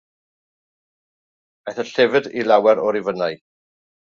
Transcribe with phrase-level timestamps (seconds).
[1.73, 3.39] Aeth y llyfr i lawer o rifynnau.